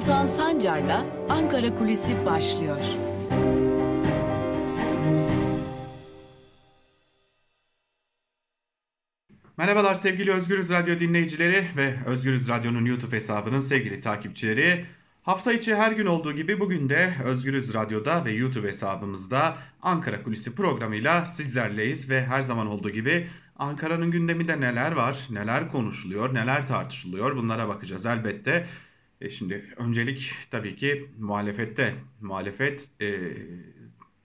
[0.00, 2.76] Altan Sancar'la Ankara Kulisi başlıyor.
[9.56, 14.86] Merhabalar sevgili Özgürüz Radyo dinleyicileri ve Özgürüz Radyo'nun YouTube hesabının sevgili takipçileri.
[15.22, 20.54] Hafta içi her gün olduğu gibi bugün de Özgürüz Radyo'da ve YouTube hesabımızda Ankara Kulisi
[20.54, 27.36] programıyla sizlerleyiz ve her zaman olduğu gibi Ankara'nın gündeminde neler var, neler konuşuluyor, neler tartışılıyor
[27.36, 28.66] bunlara bakacağız elbette.
[29.20, 31.94] E şimdi öncelik tabii ki muhalefette.
[32.20, 33.20] Muhalefet e,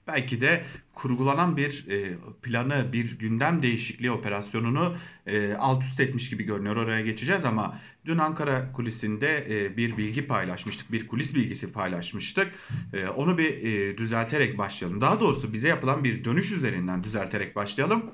[0.08, 0.64] belki de
[0.94, 6.76] kurgulanan bir e, planı, bir gündem değişikliği operasyonunu e, alt üst etmiş gibi görünüyor.
[6.76, 12.52] Oraya geçeceğiz ama dün Ankara kulisinde e, bir bilgi paylaşmıştık, bir kulis bilgisi paylaşmıştık.
[12.94, 15.02] E, onu bir e, düzelterek başlayalım.
[15.02, 18.12] Daha doğrusu bize yapılan bir dönüş üzerinden düzelterek başlayalım.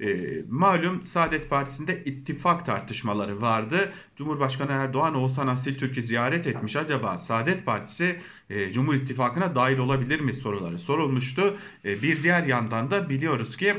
[0.00, 3.92] E, malum Saadet Partisi'nde ittifak tartışmaları vardı.
[4.16, 6.76] Cumhurbaşkanı Erdoğan Oğuzhan Asil Türk'ü ziyaret etmiş.
[6.76, 11.56] Acaba Saadet Partisi e, Cumhur İttifakı'na dahil olabilir mi soruları sorulmuştu.
[11.84, 13.74] E, bir diğer yandan da biliyoruz ki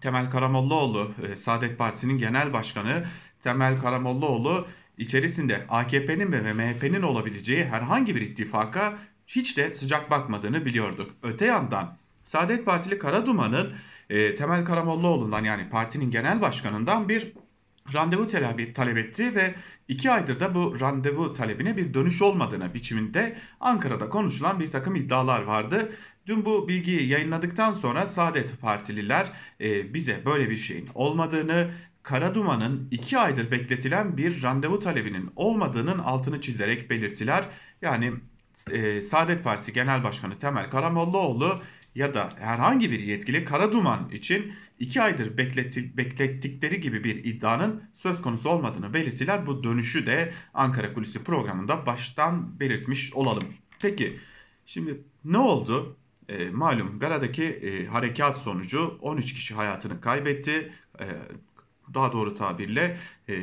[0.00, 3.04] Temel Karamollaoğlu e, Saadet Partisi'nin genel başkanı
[3.42, 4.66] Temel Karamollaoğlu
[4.98, 11.10] içerisinde AKP'nin ve MHP'nin olabileceği herhangi bir ittifaka hiç de sıcak bakmadığını biliyorduk.
[11.22, 13.72] Öte yandan Saadet Partili Karaduman'ın
[14.10, 17.32] e, Temel Karamollaoğlu'ndan yani partinin genel başkanından bir
[17.94, 19.54] randevu talebi talep etti ve
[19.88, 25.42] iki aydır da bu randevu talebine bir dönüş olmadığına biçiminde Ankara'da konuşulan bir takım iddialar
[25.42, 25.92] vardı.
[26.26, 31.70] Dün bu bilgiyi yayınladıktan sonra Saadet Partililer e, bize böyle bir şeyin olmadığını,
[32.02, 37.44] Karaduman'ın iki aydır bekletilen bir randevu talebinin olmadığının altını çizerek belirttiler.
[37.82, 38.12] Yani
[38.70, 41.60] e, Saadet Partisi Genel Başkanı Temel Karamollaoğlu
[41.94, 45.36] ya da herhangi bir yetkili Karaduman için 2 aydır
[45.96, 49.46] beklettikleri gibi bir iddianın söz konusu olmadığını belirtiler.
[49.46, 53.44] Bu dönüşü de Ankara Kulisi programında baştan belirtmiş olalım.
[53.80, 54.18] Peki
[54.66, 55.96] şimdi ne oldu?
[56.28, 60.72] E, malum Gara'daki e, harekat sonucu 13 kişi hayatını kaybetti.
[61.00, 61.06] E,
[61.94, 63.34] daha doğru tabirle e,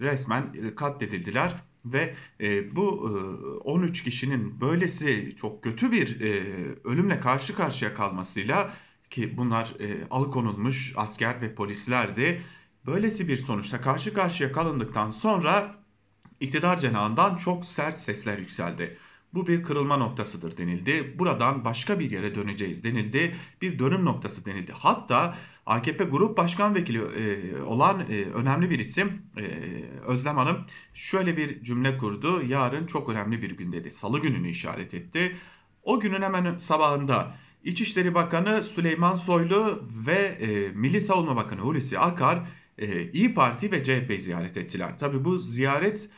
[0.00, 1.54] resmen katledildiler
[1.84, 6.44] ve e, bu e, 13 kişinin böylesi çok kötü bir e,
[6.84, 8.72] ölümle karşı karşıya kalmasıyla
[9.10, 12.42] ki bunlar e, alıkonulmuş asker ve polislerdi.
[12.86, 15.76] Böylesi bir sonuçta karşı karşıya kalındıktan sonra
[16.40, 18.98] iktidar cenahından çok sert sesler yükseldi.
[19.34, 21.18] Bu bir kırılma noktasıdır denildi.
[21.18, 23.36] Buradan başka bir yere döneceğiz denildi.
[23.62, 24.72] Bir dönüm noktası denildi.
[24.72, 29.42] Hatta AKP Grup Başkan Vekili e, olan e, önemli bir isim e,
[30.06, 30.56] Özlem Hanım
[30.94, 32.42] şöyle bir cümle kurdu.
[32.48, 33.90] Yarın çok önemli bir gün dedi.
[33.90, 35.36] Salı gününü işaret etti.
[35.82, 42.42] O günün hemen sabahında İçişleri Bakanı Süleyman Soylu ve e, Milli Savunma Bakanı Hulusi Akar
[43.12, 44.98] İyi Parti ve CHP ziyaret ettiler.
[44.98, 46.10] Tabi bu ziyaret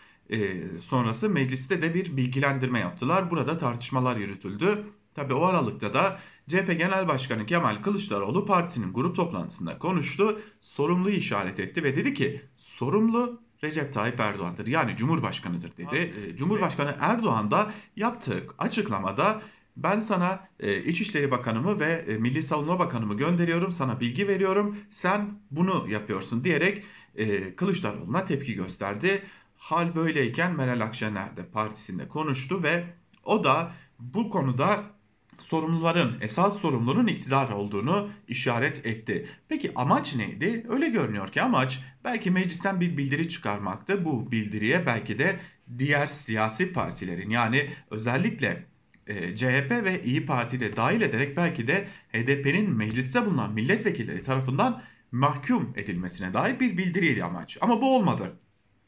[0.80, 3.30] sonrası mecliste de bir bilgilendirme yaptılar.
[3.30, 4.84] Burada tartışmalar yürütüldü.
[5.14, 6.18] Tabi o aralıkta da
[6.48, 10.40] CHP Genel Başkanı Kemal Kılıçdaroğlu partinin grup toplantısında konuştu.
[10.60, 15.86] Sorumluyu işaret etti ve dedi ki sorumlu Recep Tayyip Erdoğan'dır yani Cumhurbaşkanı'dır dedi.
[15.88, 19.42] Abi, Cumhurbaşkanı Erdoğan da yaptığı açıklamada
[19.76, 25.38] ben sana e, İçişleri Bakanımı ve e, Milli Savunma Bakanımı gönderiyorum sana bilgi veriyorum sen
[25.50, 29.22] bunu yapıyorsun diyerek e, Kılıçdaroğlu'na tepki gösterdi.
[29.56, 32.84] Hal böyleyken Meral Akşener de partisinde konuştu ve
[33.24, 34.95] o da bu konuda
[35.38, 39.28] sorumluların, esas sorumlunun iktidar olduğunu işaret etti.
[39.48, 40.66] Peki amaç neydi?
[40.69, 44.04] Öyle görünüyor ki amaç belki meclisten bir bildiri çıkarmaktı.
[44.04, 45.36] Bu bildiriye belki de
[45.78, 48.66] diğer siyasi partilerin yani özellikle
[49.06, 54.82] e, CHP ve İyi Parti de dahil ederek belki de HDP'nin mecliste bulunan milletvekilleri tarafından
[55.12, 57.58] mahkum edilmesine dair bir bildiriydi amaç.
[57.60, 58.36] Ama bu olmadı.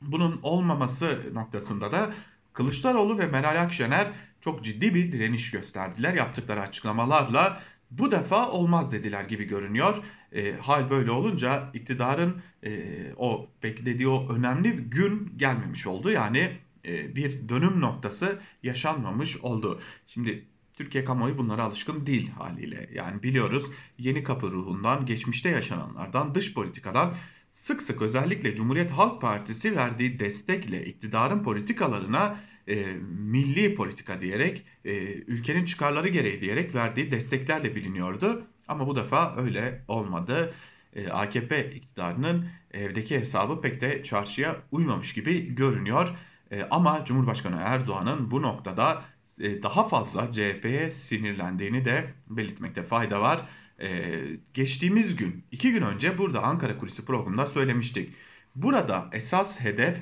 [0.03, 2.11] Bunun olmaması noktasında da
[2.59, 4.11] Kılıçdaroğlu ve Meral Akşener
[4.41, 6.15] çok ciddi bir direniş gösterdiler.
[6.15, 9.97] Yaptıkları açıklamalarla bu defa olmaz dediler gibi görünüyor.
[10.33, 12.73] E, hal böyle olunca iktidarın e,
[13.17, 16.11] o beklediği o önemli gün gelmemiş oldu.
[16.11, 16.51] Yani
[16.85, 19.81] e, bir dönüm noktası yaşanmamış oldu.
[20.07, 20.45] Şimdi
[20.75, 22.91] Türkiye kamuoyu bunlara alışkın değil haliyle.
[22.95, 23.67] Yani biliyoruz
[23.99, 27.15] yeni kapı ruhundan, geçmişte yaşananlardan, dış politikadan
[27.59, 34.93] sık sık özellikle Cumhuriyet Halk Partisi verdiği destekle iktidarın politikalarına e, milli politika diyerek, e,
[35.15, 38.47] ülkenin çıkarları gereği diyerek verdiği desteklerle biliniyordu.
[38.69, 40.55] Ama bu defa öyle olmadı.
[40.93, 46.17] E, AKP iktidarının evdeki hesabı pek de çarşıya uymamış gibi görünüyor.
[46.51, 49.03] E, ama Cumhurbaşkanı Erdoğan'ın bu noktada
[49.41, 53.49] e, daha fazla CHP'ye sinirlendiğini de belirtmekte fayda var.
[53.83, 54.19] E,
[54.55, 58.15] geçtiğimiz gün, iki gün önce burada Ankara Kulisi programında söylemiştik.
[58.55, 59.97] Burada esas hedef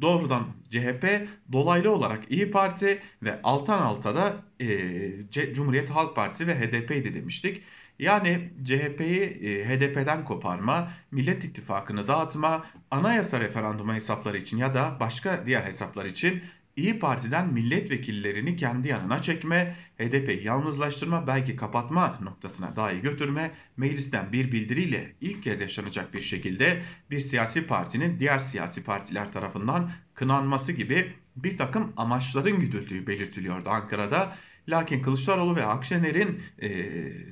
[0.00, 6.60] doğrudan CHP, dolaylı olarak İyi Parti ve alttan alta da e, Cumhuriyet Halk Partisi ve
[6.60, 7.62] HDP'ydi demiştik.
[7.98, 15.46] Yani CHP'yi e, HDP'den koparma, Millet İttifakı'nı dağıtma, anayasa referandumu hesapları için ya da başka
[15.46, 16.42] diğer hesaplar için
[16.76, 24.52] İyi Parti'den milletvekillerini kendi yanına çekme, HDP'yi yalnızlaştırma, belki kapatma noktasına dahi götürme, meclisten bir
[24.52, 31.12] bildiriyle ilk kez yaşanacak bir şekilde bir siyasi partinin diğer siyasi partiler tarafından kınanması gibi
[31.36, 34.36] bir takım amaçların güdüldüğü belirtiliyordu Ankara'da.
[34.68, 36.70] Lakin Kılıçdaroğlu ve Akşener'in e,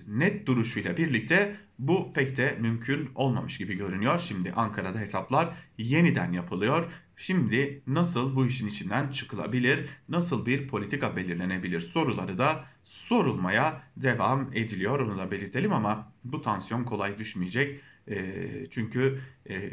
[0.07, 4.19] net duruşuyla birlikte bu pek de mümkün olmamış gibi görünüyor.
[4.19, 5.49] Şimdi Ankara'da hesaplar
[5.79, 6.93] yeniden yapılıyor.
[7.17, 15.01] Şimdi nasıl bu işin içinden çıkılabilir, nasıl bir politika belirlenebilir soruları da sorulmaya devam ediliyor.
[15.01, 17.81] Onu da belirtelim ama bu tansiyon kolay düşmeyecek.
[18.09, 18.37] E,
[18.71, 19.71] çünkü e,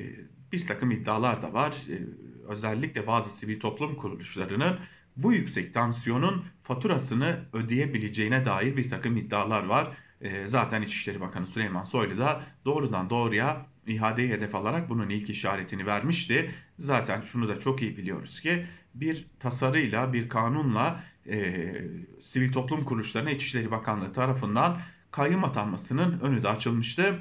[0.51, 1.75] bir takım iddialar da var.
[1.89, 1.95] E,
[2.48, 4.80] özellikle bazı sivil toplum kuruluşlarının
[5.18, 9.98] bu yüksek tansiyonun faturasını ödeyebileceğine dair bir takım iddialar var.
[10.22, 15.86] E, zaten İçişleri Bakanı Süleyman Soylu da doğrudan doğruya ihadeyi hedef alarak bunun ilk işaretini
[15.86, 16.52] vermişti.
[16.80, 18.66] Zaten şunu da çok iyi biliyoruz ki
[18.96, 21.74] bir tasarıyla, bir kanunla e,
[22.22, 24.81] sivil toplum kuruluşlarına İçişleri Bakanlığı tarafından
[25.12, 27.19] kayyum atanmasının önü de açılmıştı.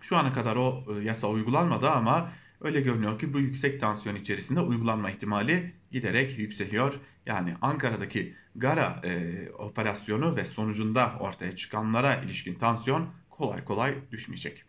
[0.00, 4.60] Şu ana kadar o e, yasa uygulanmadı ama öyle görünüyor ki bu yüksek tansiyon içerisinde
[4.60, 7.00] uygulanma ihtimali giderek yükseliyor.
[7.26, 14.64] Yani Ankara'daki Gara e, operasyonu ve sonucunda ortaya çıkanlara ilişkin tansiyon kolay kolay düşmeyecek.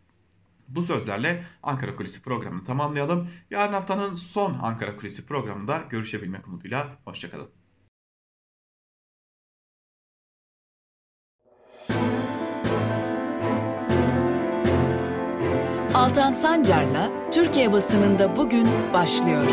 [0.67, 3.29] Bu sözlerle Ankara Kulisi programını tamamlayalım.
[3.49, 6.87] Yarın haftanın son Ankara Kulisi programında görüşebilmek umuduyla.
[7.05, 7.49] Hoşçakalın.
[15.93, 19.43] Altan Sancar'la Türkiye basınında bugün başlıyor.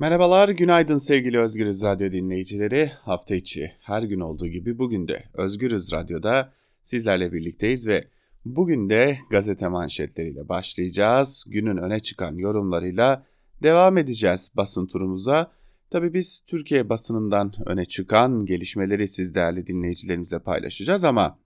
[0.00, 2.90] Merhabalar, günaydın sevgili Özgürüz Radyo dinleyicileri.
[3.02, 6.52] Hafta içi her gün olduğu gibi bugün de Özgürüz Radyo'da
[6.82, 8.04] sizlerle birlikteyiz ve
[8.44, 11.44] bugün de gazete manşetleriyle başlayacağız.
[11.48, 13.26] Günün öne çıkan yorumlarıyla
[13.62, 15.52] devam edeceğiz basın turumuza.
[15.90, 21.38] Tabii biz Türkiye basınından öne çıkan gelişmeleri siz değerli dinleyicilerimizle paylaşacağız ama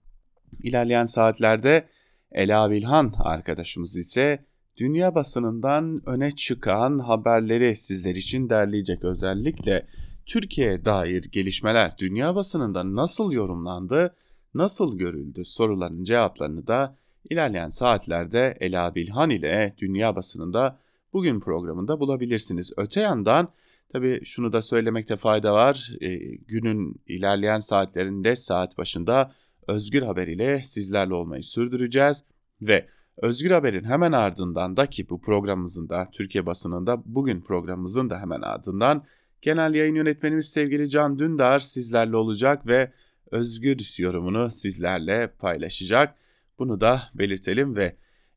[0.63, 1.87] ilerleyen saatlerde
[2.31, 4.39] Ela Bilhan arkadaşımız ise
[4.77, 9.87] dünya basınından öne çıkan haberleri sizler için derleyecek özellikle
[10.25, 14.15] Türkiye'ye dair gelişmeler dünya basınında nasıl yorumlandı,
[14.53, 16.97] nasıl görüldü soruların cevaplarını da
[17.29, 20.79] ilerleyen saatlerde Ela Bilhan ile dünya basınında
[21.13, 22.73] bugün programında bulabilirsiniz.
[22.77, 23.49] Öte yandan
[23.89, 25.91] tabii şunu da söylemekte fayda var.
[26.01, 29.31] E, günün ilerleyen saatlerinde saat başında
[29.67, 32.23] Özgür Haber ile sizlerle olmayı sürdüreceğiz
[32.61, 32.87] ve
[33.21, 38.41] Özgür Haber'in hemen ardından da ki bu programımızın da Türkiye basınında bugün programımızın da hemen
[38.41, 39.05] ardından
[39.41, 42.91] genel yayın yönetmenimiz sevgili Can Dündar sizlerle olacak ve
[43.31, 46.15] Özgür yorumunu sizlerle paylaşacak.
[46.59, 47.95] Bunu da belirtelim ve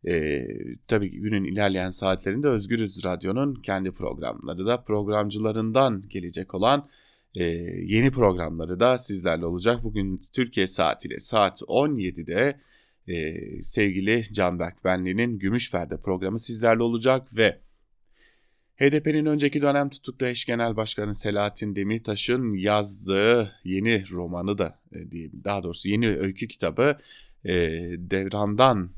[0.09, 0.47] e,
[0.89, 6.89] tabii günün ilerleyen saatlerinde Özgürüz Radyo'nun kendi programları da programcılarından gelecek olan
[7.35, 7.45] e,
[7.85, 9.85] yeni programları da sizlerle olacak.
[9.85, 12.61] Bugün Türkiye saatiyle saat 17'de
[13.09, 17.59] e, sevgili Canberk Benli'nin Gümüş Perde programı sizlerle olacak ve
[18.77, 25.63] HDP'nin önceki dönem tutuklu eş genel başkanı Selahattin Demirtaş'ın yazdığı yeni romanı da diyeyim daha
[25.63, 26.99] doğrusu yeni öykü kitabı
[27.99, 28.91] Devran'dan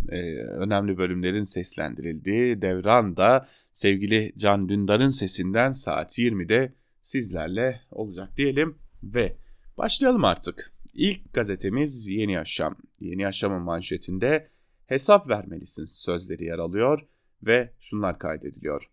[0.56, 9.36] önemli bölümlerin seslendirildiği Devran da sevgili Can Dündar'ın sesinden saat 20'de sizlerle olacak diyelim ve
[9.78, 10.72] başlayalım artık.
[11.00, 12.76] İlk gazetemiz Yeni Yaşam.
[12.98, 14.50] Yeni Yaşam'ın manşetinde
[14.86, 17.06] hesap vermelisin sözleri yer alıyor
[17.42, 18.90] ve şunlar kaydediliyor.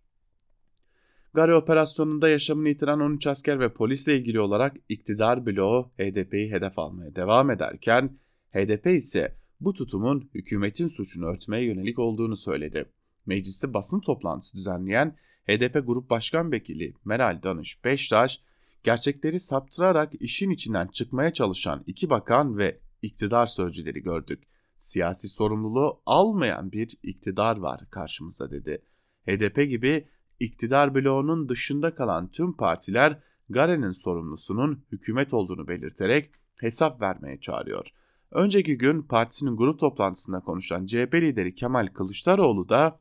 [1.34, 7.16] Gari operasyonunda yaşamını yitiren 13 asker ve polisle ilgili olarak iktidar bloğu HDP'yi hedef almaya
[7.16, 8.20] devam ederken
[8.54, 12.86] HDP ise bu tutumun hükümetin suçunu örtmeye yönelik olduğunu söyledi.
[13.26, 15.16] Mecliste basın toplantısı düzenleyen
[15.48, 18.42] HDP Grup Başkan Vekili Meral Danış Beştaş,
[18.84, 24.44] gerçekleri saptırarak işin içinden çıkmaya çalışan iki bakan ve iktidar sözcüleri gördük.
[24.78, 28.82] Siyasi sorumluluğu almayan bir iktidar var karşımıza dedi.
[29.28, 30.08] HDP gibi
[30.40, 33.20] iktidar bloğunun dışında kalan tüm partiler
[33.50, 37.88] Gare'nin sorumlusunun hükümet olduğunu belirterek hesap vermeye çağırıyor.
[38.32, 43.00] Önceki gün partisinin grup toplantısında konuşan CHP lideri Kemal Kılıçdaroğlu da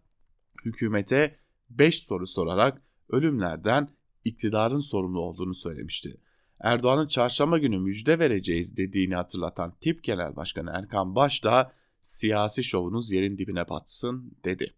[0.65, 1.37] hükümete
[1.71, 3.89] 5 soru sorarak ölümlerden
[4.27, 6.21] iktidarın sorumlu olduğunu söylemişti.
[6.61, 13.13] Erdoğan'ın çarşamba günü müjde vereceğiz dediğini hatırlatan TİP Genel Başkanı Erkan Baş da siyasi şovunuz
[13.13, 14.75] yerin dibine batsın dedi.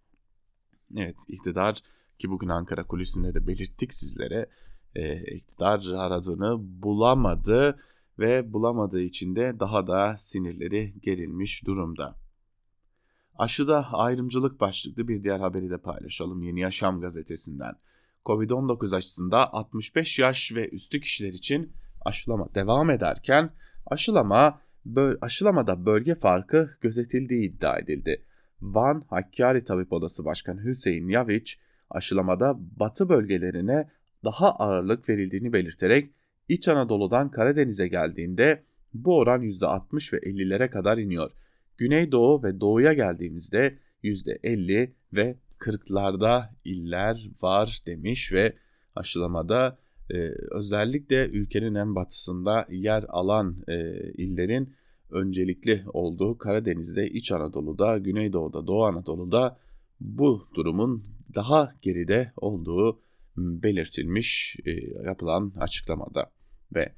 [0.96, 1.82] Evet iktidar
[2.18, 4.46] ki bugün Ankara kulisinde de belirttik sizlere
[4.94, 7.78] e, iktidar aradığını bulamadı
[8.18, 12.18] ve bulamadığı için de daha da sinirleri gerilmiş durumda.
[13.34, 17.74] Aşıda ayrımcılık başlıklı bir diğer haberi de paylaşalım Yeni Yaşam gazetesinden.
[18.28, 21.72] Covid-19 aşısında 65 yaş ve üstü kişiler için
[22.04, 23.50] aşılama devam ederken
[23.86, 28.22] aşılama böl aşılamada bölge farkı gözetildiği iddia edildi.
[28.60, 31.58] Van Hakkari Tabip Odası Başkanı Hüseyin Yaviç
[31.90, 33.90] aşılamada batı bölgelerine
[34.24, 36.10] daha ağırlık verildiğini belirterek
[36.48, 38.62] İç Anadolu'dan Karadeniz'e geldiğinde
[38.94, 41.30] bu oran %60 ve 50'lere kadar iniyor.
[41.76, 48.56] Güneydoğu ve doğuya geldiğimizde %50 ve 40'larda iller var demiş ve
[48.94, 49.78] aşılamada
[50.10, 50.16] e,
[50.50, 53.74] özellikle ülkenin en batısında yer alan e,
[54.12, 54.74] illerin
[55.10, 59.58] öncelikli olduğu Karadeniz'de, İç Anadolu'da, Güneydoğu'da, Doğu Anadolu'da
[60.00, 63.00] bu durumun daha geride olduğu
[63.36, 64.70] belirtilmiş e,
[65.06, 66.30] yapılan açıklamada.
[66.74, 66.92] Ve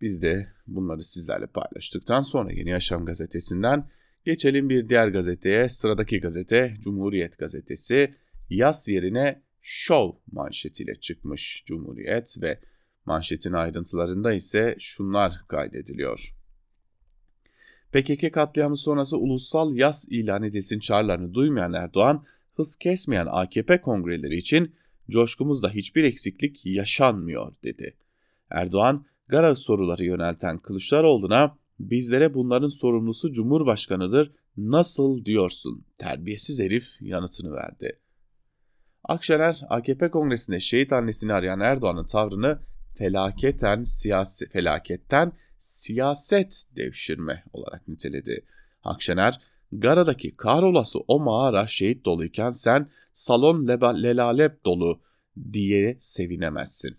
[0.00, 3.88] biz de bunları sizlerle paylaştıktan sonra Yeni Yaşam gazetesinden
[4.24, 5.68] geçelim bir diğer gazeteye.
[5.68, 8.14] Sıradaki gazete Cumhuriyet gazetesi
[8.50, 12.60] yaz yerine şov manşetiyle çıkmış Cumhuriyet ve
[13.04, 16.34] manşetin ayrıntılarında ise şunlar kaydediliyor.
[17.92, 24.74] PKK katliamı sonrası ulusal yaz ilan edilsin çağrılarını duymayan Erdoğan, hız kesmeyen AKP kongreleri için
[25.10, 27.96] coşkumuzda hiçbir eksiklik yaşanmıyor dedi.
[28.50, 37.98] Erdoğan, Gara soruları yönelten Kılıçdaroğlu'na bizlere bunların sorumlusu Cumhurbaşkanı'dır nasıl diyorsun terbiyesiz herif yanıtını verdi.
[39.04, 42.58] Akşener AKP kongresinde şehit annesini arayan Erdoğan'ın tavrını
[42.94, 48.46] felaketen siyasi felaketten siyaset devşirme olarak niteledi.
[48.82, 49.40] Akşener,
[49.72, 53.68] Gara'daki kahrolası o mağara şehit doluyken sen salon
[54.02, 55.02] lelalep dolu
[55.52, 56.96] diye sevinemezsin.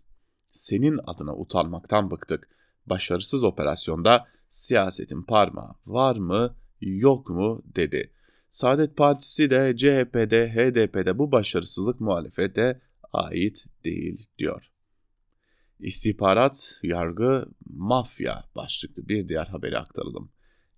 [0.51, 2.50] Senin adına utanmaktan bıktık.
[2.86, 8.12] Başarısız operasyonda siyasetin parmağı var mı yok mu dedi.
[8.50, 12.82] Saadet Partisi de CHP'de HDP'de bu başarısızlık muhalefete
[13.14, 14.72] ait değil diyor.
[15.80, 20.32] İstihbarat, yargı, mafya başlıklı bir diğer haberi aktaralım.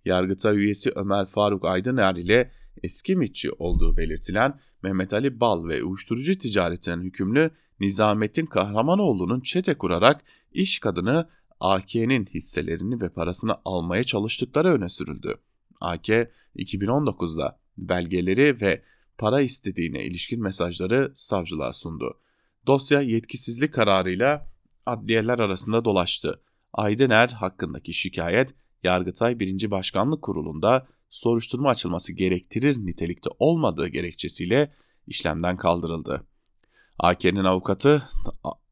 [0.04, 6.38] Yargıtay üyesi Ömer Faruk Aydıner ile eski mitçi olduğu belirtilen Mehmet Ali Bal ve uyuşturucu
[6.38, 10.20] ticaretinden hükümlü Nizamettin Kahramanoğlu'nun çete kurarak
[10.52, 11.28] iş kadını
[11.60, 15.34] AK'nin hisselerini ve parasını almaya çalıştıkları öne sürüldü.
[15.80, 16.08] AK
[16.56, 18.82] 2019'da belgeleri ve
[19.18, 22.20] para istediğine ilişkin mesajları savcılığa sundu.
[22.66, 24.46] Dosya yetkisizlik kararıyla
[24.86, 26.42] adliyeler arasında dolaştı.
[26.72, 29.70] Aydener hakkındaki şikayet Yargıtay 1.
[29.70, 34.72] Başkanlık Kurulu'nda soruşturma açılması gerektirir nitelikte olmadığı gerekçesiyle
[35.06, 36.26] işlemden kaldırıldı.
[36.98, 38.08] AK'nin avukatı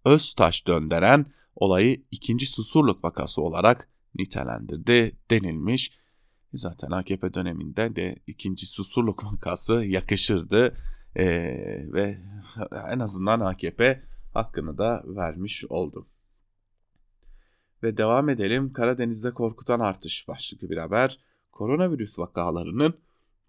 [0.04, 5.92] Öztaş Dönderen olayı ikinci susurluk vakası olarak nitelendirdi denilmiş.
[6.54, 10.76] Zaten AKP döneminde de ikinci susurluk vakası yakışırdı
[11.16, 12.18] ee, ve
[12.92, 14.02] en azından AKP
[14.34, 16.06] hakkını da vermiş oldu.
[17.82, 21.18] Ve devam edelim Karadeniz'de korkutan artış başlıklı bir haber.
[21.52, 22.94] Koronavirüs vakalarının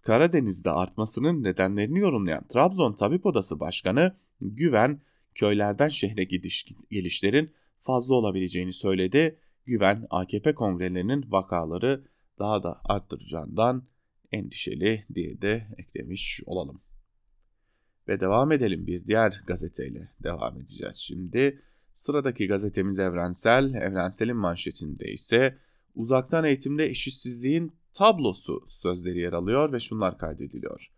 [0.02, 5.02] Karadeniz'de artmasının nedenlerini yorumlayan Trabzon Tabip Odası Başkanı Güven,
[5.36, 7.54] köylerden şehre gidiş gelişlerin
[7.88, 9.40] fazla olabileceğini söyledi.
[9.66, 12.04] Güven, AKP kongrelerinin vakaları
[12.40, 13.88] daha da arttıracağından
[14.32, 16.82] endişeli diye de eklemiş olalım.
[18.08, 21.62] Ve devam edelim bir diğer gazeteyle devam edeceğiz şimdi.
[21.94, 23.74] Sıradaki gazetemiz Evrensel.
[23.74, 25.58] Evrensel'in manşetinde ise
[25.96, 30.92] uzaktan eğitimde eşitsizliğin tablosu sözleri yer alıyor ve şunlar kaydediliyor.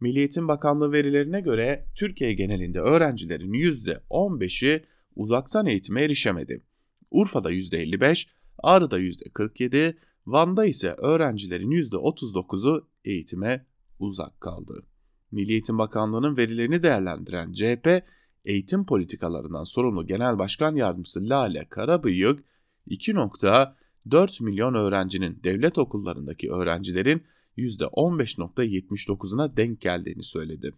[0.00, 4.84] Milli Eğitim Bakanlığı verilerine göre Türkiye genelinde öğrencilerin %15'i
[5.16, 6.62] uzaktan eğitime erişemedi.
[7.10, 8.28] Urfa'da %55,
[8.58, 13.66] Ağrı'da %47, Van'da ise öğrencilerin %39'u eğitime
[13.98, 14.86] uzak kaldı.
[15.30, 18.04] Milli Eğitim Bakanlığı'nın verilerini değerlendiren CHP,
[18.44, 22.44] eğitim politikalarından sorumlu Genel Başkan Yardımcısı Lale Karabıyık,
[22.88, 27.22] 2.4 milyon öğrencinin devlet okullarındaki öğrencilerin
[27.58, 30.74] %15.79'una denk geldiğini söyledi.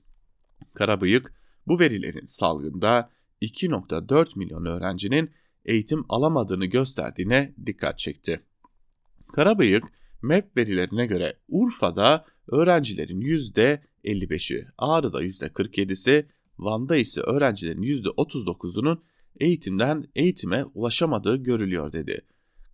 [0.75, 1.33] Karabıyık,
[1.67, 3.11] bu verilerin salgında
[3.45, 5.31] 2.4 milyon öğrencinin
[5.65, 8.41] eğitim alamadığını gösterdiğine dikkat çekti.
[9.33, 9.85] Karabıyık,
[10.23, 16.27] MEP verilerine göre Urfa'da öğrencilerin %55'i, Ağrı'da %47'si,
[16.59, 18.99] Van'da ise öğrencilerin %39'unun
[19.41, 22.21] eğitimden eğitime ulaşamadığı görülüyor dedi.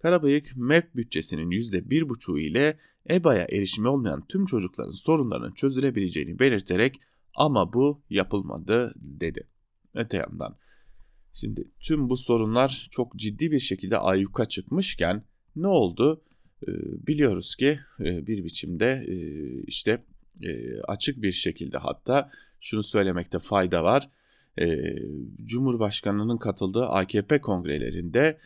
[0.03, 2.79] Karabıyık MEP bütçesinin %1,5 ile
[3.11, 7.01] EBA'ya erişimi olmayan tüm çocukların sorunlarının çözülebileceğini belirterek
[7.35, 9.47] Ama bu yapılmadı dedi.
[9.95, 10.57] Öte yandan
[11.33, 15.25] şimdi tüm bu sorunlar çok ciddi bir şekilde ayyuka çıkmışken
[15.57, 16.23] ne oldu?
[16.69, 16.73] Ee,
[17.07, 19.17] biliyoruz ki e, bir biçimde e,
[19.67, 20.05] işte
[20.43, 24.11] e, açık bir şekilde hatta şunu söylemekte fayda var.
[25.45, 28.39] Cumhurbaşkanının katıldığı AKP kongrelerinde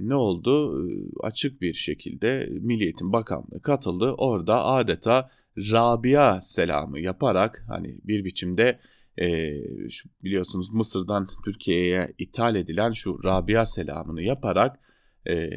[0.00, 0.84] ne oldu?
[1.22, 4.12] Açık bir şekilde Milli Eğitim Bakanlığı katıldı.
[4.18, 8.80] Orada adeta Rabia selamı yaparak hani bir biçimde
[9.20, 9.58] e,
[9.88, 14.78] şu, biliyorsunuz Mısır'dan Türkiye'ye ithal edilen şu Rabia selamını yaparak
[15.28, 15.50] e,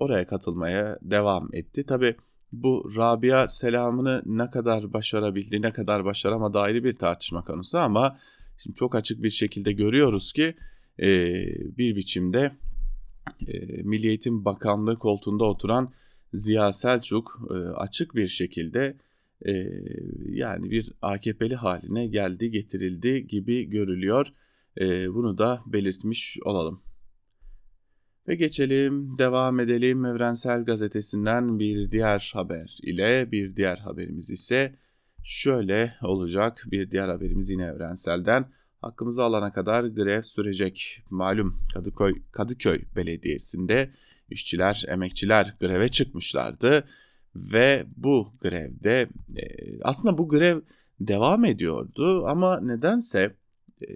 [0.00, 1.86] oraya katılmaya devam etti.
[1.86, 2.16] Tabi
[2.52, 8.18] bu Rabia selamını ne kadar başarabildi, ne kadar başaramadı ayrı bir tartışma konusu ama
[8.58, 10.54] şimdi çok açık bir şekilde görüyoruz ki
[11.02, 11.34] e,
[11.78, 12.52] bir biçimde
[13.48, 15.92] e, Milli Eğitim Bakanlığı koltuğunda oturan
[16.34, 18.96] Ziya Selçuk e, açık bir şekilde
[19.46, 19.52] e,
[20.28, 24.26] yani bir AKP'li haline geldi, getirildi gibi görülüyor.
[24.80, 26.82] E, bunu da belirtmiş olalım.
[28.28, 34.74] Ve geçelim, devam edelim Evrensel Gazetesi'nden bir diğer haber ile bir diğer haberimiz ise
[35.22, 36.64] şöyle olacak.
[36.70, 38.52] Bir diğer haberimiz yine Evrensel'den.
[38.80, 41.02] Hakkımızı alana kadar grev sürecek.
[41.10, 43.90] Malum Kadıköy, Kadıköy Belediyesi'nde
[44.30, 46.84] işçiler, emekçiler greve çıkmışlardı
[47.34, 49.42] ve bu grevde e,
[49.82, 50.60] aslında bu grev
[51.00, 53.36] devam ediyordu ama nedense
[53.80, 53.88] e,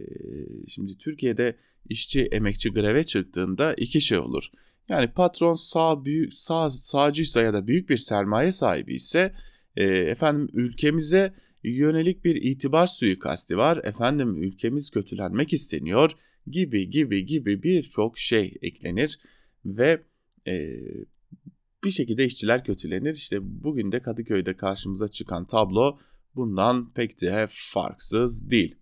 [0.69, 1.57] şimdi Türkiye'de
[1.89, 4.51] işçi emekçi greve çıktığında iki şey olur.
[4.89, 9.35] Yani patron sağ büyük sağ sağcıysa ya da büyük bir sermaye sahibi ise
[9.77, 13.81] e, efendim ülkemize yönelik bir itibar suikasti var.
[13.85, 16.13] Efendim ülkemiz kötülenmek isteniyor
[16.47, 19.19] gibi gibi gibi birçok şey eklenir
[19.65, 20.03] ve
[21.87, 23.15] bir şekilde işçiler kötülenir.
[23.15, 25.99] İşte bugün de Kadıköy'de karşımıza çıkan tablo
[26.37, 28.75] bundan pek de farksız değil.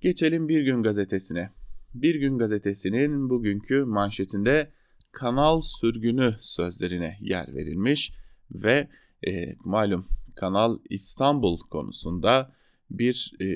[0.00, 1.50] Geçelim Bir Gün Gazetesi'ne.
[1.94, 4.72] Bir Gün Gazetesi'nin bugünkü manşetinde
[5.12, 8.12] kanal sürgünü sözlerine yer verilmiş
[8.50, 8.88] ve
[9.26, 12.54] e, malum Kanal İstanbul konusunda
[12.90, 13.46] bir e,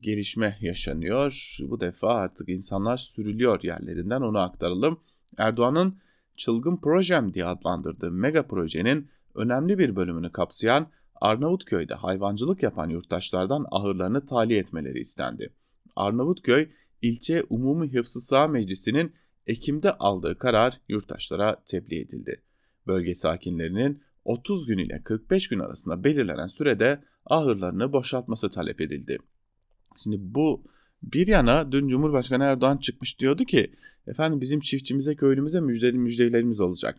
[0.00, 1.56] gelişme yaşanıyor.
[1.60, 5.00] Bu defa artık insanlar sürülüyor yerlerinden onu aktaralım.
[5.38, 5.98] Erdoğan'ın
[6.36, 10.86] çılgın projem diye adlandırdığı mega projenin önemli bir bölümünü kapsayan
[11.20, 15.52] Arnavutköy'de hayvancılık yapan yurttaşlardan ahırlarını tahliye etmeleri istendi.
[15.96, 16.68] Arnavutköy
[17.02, 19.14] İlçe Umumi Hıfzı Sağ Meclisi'nin
[19.46, 22.42] Ekim'de aldığı karar yurttaşlara tebliğ edildi.
[22.86, 29.18] Bölge sakinlerinin 30 gün ile 45 gün arasında belirlenen sürede ahırlarını boşaltması talep edildi.
[29.96, 30.64] Şimdi bu
[31.12, 33.72] bir yana dün Cumhurbaşkanı Erdoğan çıkmış diyordu ki
[34.06, 36.98] efendim bizim çiftçimize köylümüze müjdeli müjdelerimiz olacak.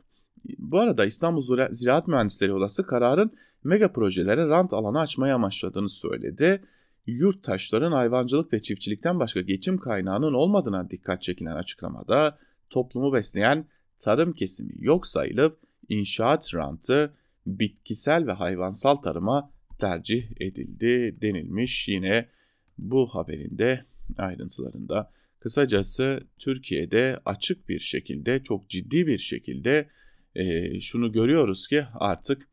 [0.58, 1.42] Bu arada İstanbul
[1.72, 3.32] Ziraat Mühendisleri Odası kararın
[3.64, 6.62] mega projelere rant alanı açmayı amaçladığını söyledi.
[7.08, 12.38] Yurttaşların hayvancılık ve çiftçilikten başka geçim kaynağının olmadığına dikkat çekilen açıklamada
[12.70, 17.14] toplumu besleyen tarım kesimi yok sayılıp inşaat rantı
[17.48, 22.30] bitkisel ve hayvansal tarıma tercih edildi denilmiş yine
[22.78, 23.86] bu haberinde
[24.18, 25.12] ayrıntılarında.
[25.40, 29.90] Kısacası Türkiye'de açık bir şekilde çok ciddi bir şekilde
[30.36, 32.48] e, şunu görüyoruz ki artık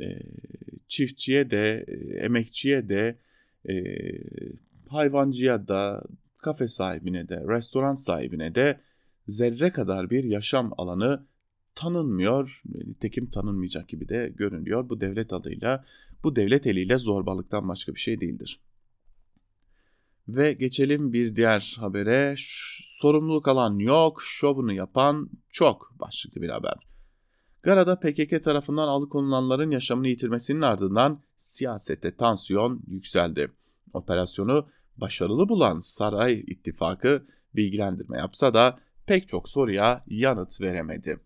[0.00, 0.18] e,
[0.88, 3.18] çiftçiye de e, emekçiye de
[3.68, 3.74] e,
[4.88, 6.02] hayvancıya da
[6.38, 8.80] kafe sahibine de restoran sahibine de
[9.26, 11.26] zerre kadar bir yaşam alanı
[11.74, 12.62] tanınmıyor.
[12.86, 14.90] Nitekim tanınmayacak gibi de görünüyor.
[14.90, 15.84] Bu devlet adıyla,
[16.24, 18.60] bu devlet eliyle zorbalıktan başka bir şey değildir.
[20.28, 22.34] Ve geçelim bir diğer habere.
[22.90, 26.74] Sorumluluk alan yok, şovunu yapan çok başlıklı bir haber.
[27.62, 33.52] Gara'da PKK tarafından alıkonulanların yaşamını yitirmesinin ardından siyasette tansiyon yükseldi.
[33.92, 41.20] Operasyonu başarılı bulan Saray İttifakı bilgilendirme yapsa da pek çok soruya yanıt veremedi.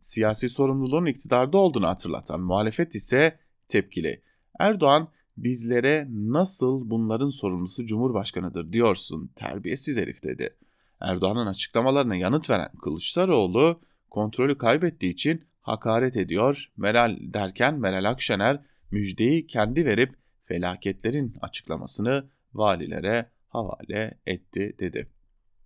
[0.00, 4.22] Siyasi sorumluluğun iktidarda olduğunu hatırlatan muhalefet ise tepkili.
[4.58, 10.56] Erdoğan bizlere nasıl bunların sorumlusu Cumhurbaşkanıdır diyorsun terbiyesiz herif dedi.
[11.00, 16.72] Erdoğan'ın açıklamalarına yanıt veren Kılıçdaroğlu kontrolü kaybettiği için hakaret ediyor.
[16.76, 25.08] Meral derken Meral Akşener müjdeyi kendi verip felaketlerin açıklamasını valilere havale etti dedi.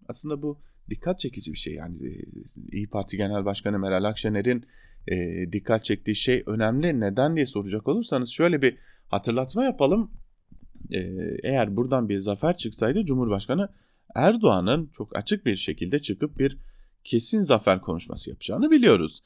[0.09, 1.75] Aslında bu dikkat çekici bir şey.
[1.75, 2.11] Yani e,
[2.73, 4.67] İyi Parti Genel Başkanı Meral Akşener'in
[5.09, 5.17] e,
[5.53, 7.01] dikkat çektiği şey önemli.
[7.01, 8.79] Neden diye soracak olursanız şöyle bir
[9.09, 10.11] hatırlatma yapalım.
[10.91, 10.99] E,
[11.43, 13.69] eğer buradan bir zafer çıksaydı Cumhurbaşkanı
[14.15, 16.59] Erdoğan'ın çok açık bir şekilde çıkıp bir
[17.05, 19.23] kesin zafer konuşması yapacağını biliyoruz.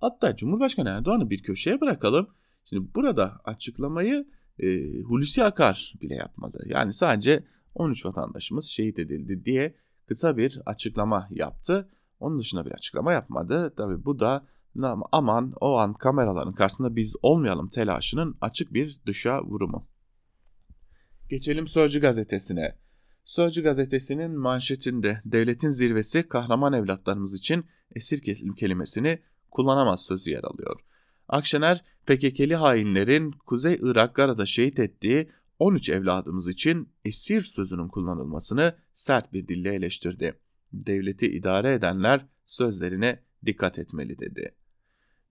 [0.00, 2.28] Hatta Cumhurbaşkanı Erdoğan'ı bir köşeye bırakalım.
[2.64, 4.26] Şimdi burada açıklamayı
[4.58, 6.64] e, Hulusi Akar bile yapmadı.
[6.66, 7.44] Yani sadece
[7.74, 9.74] 13 vatandaşımız şehit edildi diye
[10.06, 11.88] kısa bir açıklama yaptı.
[12.20, 13.74] Onun dışında bir açıklama yapmadı.
[13.76, 14.46] Tabii bu da
[15.12, 19.88] aman o an kameraların karşısında biz olmayalım telaşının açık bir dışa vurumu.
[21.28, 22.78] Geçelim Sözcü gazetesine.
[23.24, 28.22] Sözcü gazetesinin manşetinde devletin zirvesi kahraman evlatlarımız için esir
[28.56, 30.80] kelimesini kullanamaz sözü yer alıyor.
[31.28, 39.32] Akşener, PKK'li hainlerin Kuzey Irak Gara'da şehit ettiği 13 evladımız için esir sözünün kullanılmasını sert
[39.32, 40.38] bir dille eleştirdi.
[40.72, 44.54] Devleti idare edenler sözlerine dikkat etmeli dedi.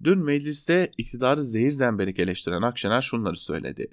[0.04, 3.88] Dün mecliste iktidarı zehir zemberek eleştiren Akşener şunları söyledi.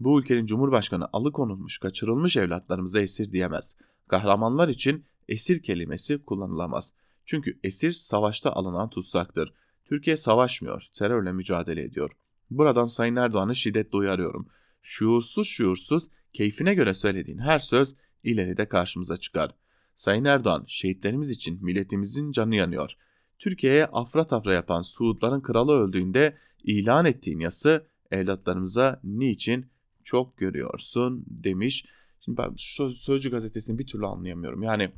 [0.00, 3.76] Bu ülkenin cumhurbaşkanı alıkonulmuş, kaçırılmış evlatlarımıza esir diyemez.
[4.08, 6.92] Kahramanlar için esir kelimesi kullanılamaz.
[7.24, 9.52] Çünkü esir savaşta alınan tutsaktır.
[9.84, 12.10] Türkiye savaşmıyor, terörle mücadele ediyor.
[12.50, 14.48] Buradan Sayın Erdoğan'ı şiddetle uyarıyorum.
[14.82, 19.54] Şuursuz şuursuz, keyfine göre söylediğin her söz ileride karşımıza çıkar.
[19.96, 22.96] Sayın Erdoğan, şehitlerimiz için milletimizin canı yanıyor.
[23.38, 29.66] Türkiye'ye afra tafra yapan Suudların kralı öldüğünde ilan ettiğin yası evlatlarımıza niçin
[30.04, 31.86] çok görüyorsun demiş.
[32.20, 32.54] Şimdi ben
[32.88, 34.62] Sözcü gazetesini bir türlü anlayamıyorum.
[34.62, 34.92] Yani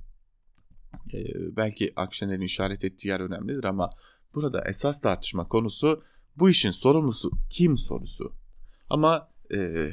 [1.13, 1.19] e,
[1.57, 3.91] belki Akşener'in işaret ettiği yer önemlidir ama
[4.35, 6.03] burada esas tartışma konusu
[6.37, 8.33] bu işin sorumlusu kim sorusu.
[8.91, 9.91] Ama e,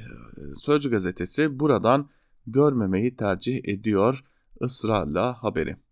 [0.55, 2.09] Sözcü gazetesi buradan
[2.47, 4.23] görmemeyi tercih ediyor
[4.61, 5.84] ısrarla haberi.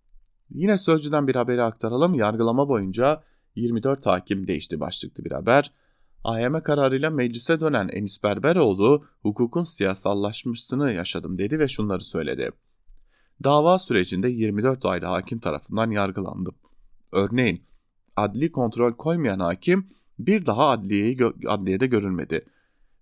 [0.54, 2.14] Yine Sözcü'den bir haberi aktaralım.
[2.14, 3.24] Yargılama boyunca
[3.56, 5.72] 24 hakim değişti başlıklı bir haber.
[6.24, 12.52] AYM kararıyla meclise dönen Enis Berberoğlu hukukun siyasallaşmasını yaşadım dedi ve şunları söyledi.
[13.44, 16.56] Dava sürecinde 24 ayrı hakim tarafından yargılandım.
[17.12, 17.64] Örneğin
[18.16, 19.88] adli kontrol koymayan hakim
[20.20, 22.46] bir daha adliyeyi gö- adliyede görülmedi.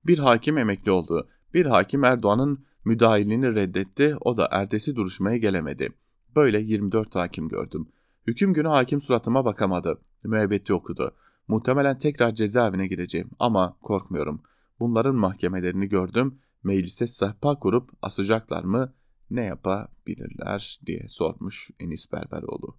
[0.06, 1.30] Bir hakim emekli oldu.
[1.54, 4.16] Bir hakim Erdoğan'ın müdahilini reddetti.
[4.22, 5.94] O da ertesi duruşmaya gelemedi.
[6.36, 7.88] Böyle 24 hakim gördüm.
[8.28, 10.02] Hüküm günü hakim suratıma bakamadı.
[10.24, 11.16] Müebbeti okudu.
[11.48, 14.44] Muhtemelen tekrar cezaevine gireceğim ama korkmuyorum.
[14.80, 16.40] Bunların mahkemelerini gördüm.
[16.64, 18.94] Meclise sehpa kurup asacaklar mı?
[19.30, 22.78] Ne yapabilirler diye sormuş Enis Berberoğlu.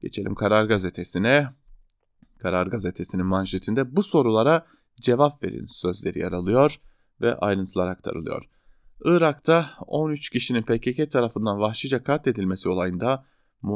[0.00, 1.48] Geçelim Karar Gazetesi'ne.
[2.38, 4.66] Karar Gazetesi'nin manşetinde bu sorulara
[5.00, 6.80] cevap verin sözleri yer alıyor
[7.20, 8.44] ve ayrıntılar aktarılıyor.
[9.04, 13.24] Irak'ta 13 kişinin PKK tarafından vahşice katledilmesi olayında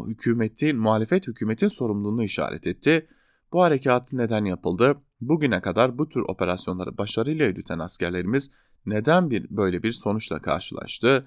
[0.06, 3.08] hükümetin, muhalefet hükümetin sorumluluğunu işaret etti.
[3.52, 4.96] Bu harekat neden yapıldı?
[5.20, 8.50] Bugüne kadar bu tür operasyonları başarıyla yürüten askerlerimiz
[8.86, 11.26] neden bir böyle bir sonuçla karşılaştı?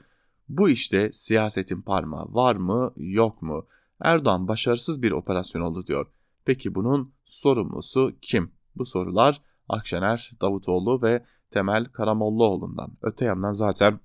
[0.49, 3.67] Bu işte siyasetin parmağı var mı yok mu?
[3.99, 6.07] Erdoğan başarısız bir operasyon oldu diyor.
[6.45, 8.51] Peki bunun sorumlusu kim?
[8.75, 12.91] Bu sorular Akşener, Davutoğlu ve Temel Karamollaoğlu'ndan.
[13.01, 13.99] Öte yandan zaten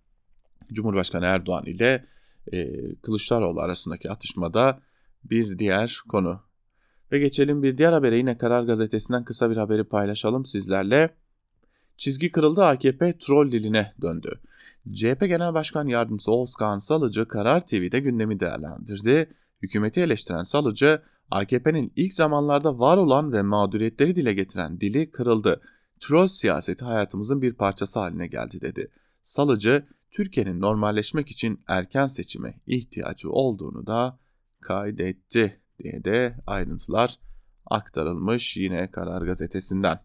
[0.73, 2.05] Cumhurbaşkanı Erdoğan ile
[2.53, 4.81] e, Kılıçdaroğlu arasındaki atışmada
[5.25, 6.41] bir diğer konu.
[7.13, 11.15] Ve geçelim bir diğer habere yine Karar Gazetesi'nden kısa bir haberi paylaşalım sizlerle.
[11.97, 14.41] Çizgi kırıldı AKP troll diline döndü.
[14.93, 19.31] CHP Genel Başkan Yardımcısı Oğuzkan Salıcı Karar TV'de gündemi değerlendirdi.
[19.63, 25.61] Hükümeti eleştiren Salıcı, AKP'nin ilk zamanlarda var olan ve mağduriyetleri dile getiren dili kırıldı.
[26.05, 28.91] Troll siyaseti hayatımızın bir parçası haline geldi dedi.
[29.23, 34.19] Salıcı, Türkiye'nin normalleşmek için erken seçime ihtiyacı olduğunu da
[34.61, 37.17] kaydetti diye de ayrıntılar
[37.67, 40.01] aktarılmış yine Karar Gazetesi'nden.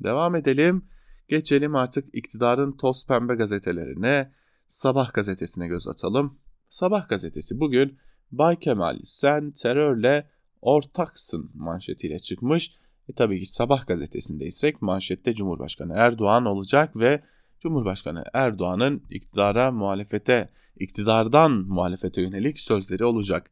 [0.00, 0.88] Devam edelim.
[1.28, 4.32] Geçelim artık iktidarın toz pembe gazetelerine.
[4.68, 6.38] Sabah gazetesine göz atalım.
[6.68, 7.98] Sabah gazetesi bugün
[8.32, 10.30] Bay Kemal sen terörle
[10.60, 12.72] ortaksın manşetiyle çıkmış.
[13.08, 17.22] E tabii ki Sabah gazetesindeysek manşette Cumhurbaşkanı Erdoğan olacak ve
[17.60, 23.50] Cumhurbaşkanı Erdoğan'ın iktidara muhalefete, iktidardan muhalefete yönelik sözleri olacak.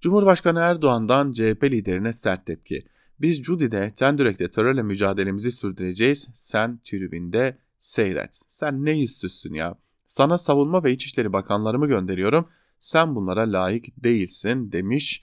[0.00, 2.86] Cumhurbaşkanı Erdoğan'dan CHP liderine sert tepki.
[3.20, 6.28] Biz Cudi'de, Tendürek'te terörle mücadelemizi sürdüreceğiz.
[6.34, 8.40] Sen tribünde seyret.
[8.48, 9.78] Sen ne yüzsüzsün ya.
[10.06, 12.48] Sana savunma ve İçişleri Bakanlarımı gönderiyorum.
[12.80, 15.22] Sen bunlara layık değilsin demiş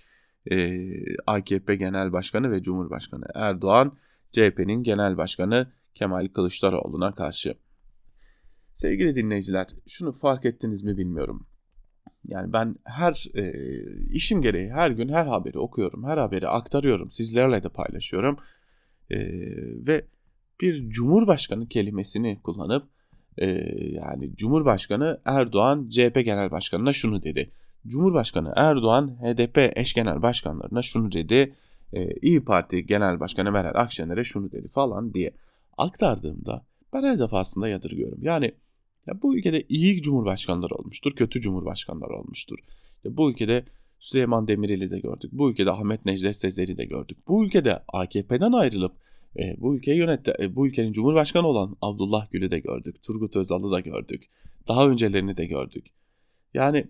[0.51, 0.87] e,
[1.27, 3.97] AKP Genel Başkanı ve Cumhurbaşkanı Erdoğan,
[4.31, 7.55] CHP'nin Genel Başkanı Kemal Kılıçdaroğlu'na karşı.
[8.73, 11.47] Sevgili dinleyiciler, şunu fark ettiniz mi bilmiyorum.
[12.27, 13.51] Yani ben her e,
[14.09, 18.37] işim gereği her gün her haberi okuyorum, her haberi aktarıyorum, sizlerle de paylaşıyorum.
[19.09, 19.17] E,
[19.87, 20.05] ve
[20.61, 22.87] bir cumhurbaşkanı kelimesini kullanıp
[23.37, 23.47] e,
[23.91, 27.51] yani Cumhurbaşkanı Erdoğan CHP Genel Başkanı'na şunu dedi.
[27.87, 31.55] Cumhurbaşkanı Erdoğan HDP eş genel başkanlarına şunu dedi.
[31.93, 35.33] E, İyi Parti Genel Başkanı Meral Akşener'e şunu dedi falan diye
[35.77, 38.19] aktardığımda ben her defasında yadırgıyorum.
[38.23, 38.51] Yani
[39.07, 42.59] ya bu ülkede iyi cumhurbaşkanları olmuştur, kötü cumhurbaşkanları olmuştur.
[43.03, 43.65] Ya bu ülkede
[43.99, 45.31] Süleyman Demirel'i de gördük.
[45.33, 47.17] Bu ülkede Ahmet Necdet Sezer'i de gördük.
[47.27, 48.95] Bu ülkede AKP'den ayrılıp
[49.39, 53.03] e, bu ülkeyi yönetti, e, bu ülkenin cumhurbaşkanı olan Abdullah Gül'ü de gördük.
[53.03, 54.29] Turgut Özal'ı da gördük.
[54.67, 55.85] Daha öncelerini de gördük.
[56.53, 56.87] Yani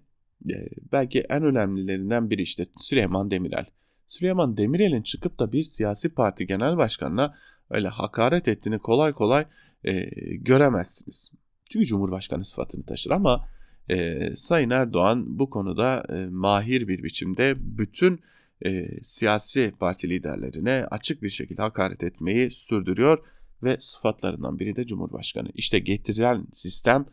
[0.91, 3.65] belki en önemlilerinden biri işte Süleyman Demirel.
[4.07, 7.35] Süleyman Demirel'in çıkıp da bir siyasi parti genel başkanına
[7.69, 9.45] öyle hakaret ettiğini kolay kolay
[9.83, 10.03] e,
[10.35, 11.31] göremezsiniz.
[11.69, 13.47] Çünkü Cumhurbaşkanı sıfatını taşır ama
[13.89, 18.19] e, Sayın Erdoğan bu konuda e, mahir bir biçimde bütün
[18.65, 23.25] e, siyasi parti liderlerine açık bir şekilde hakaret etmeyi sürdürüyor
[23.63, 25.49] ve sıfatlarından biri de Cumhurbaşkanı.
[25.53, 27.05] İşte getirilen sistem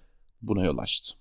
[0.42, 1.19] buna yol açtı.